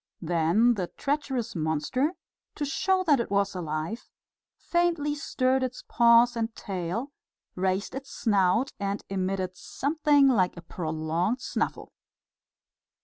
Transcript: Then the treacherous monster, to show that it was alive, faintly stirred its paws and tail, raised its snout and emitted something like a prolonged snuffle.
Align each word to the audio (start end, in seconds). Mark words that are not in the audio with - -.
Then 0.23 0.73
the 0.73 0.87
treacherous 0.97 1.55
monster, 1.55 2.13
to 2.55 2.65
show 2.65 3.03
that 3.03 3.19
it 3.19 3.29
was 3.29 3.53
alive, 3.53 4.09
faintly 4.57 5.13
stirred 5.13 5.61
its 5.61 5.83
paws 5.87 6.35
and 6.35 6.55
tail, 6.55 7.11
raised 7.53 7.93
its 7.93 8.09
snout 8.09 8.71
and 8.79 9.03
emitted 9.09 9.55
something 9.55 10.27
like 10.27 10.57
a 10.57 10.63
prolonged 10.63 11.39
snuffle. 11.43 11.91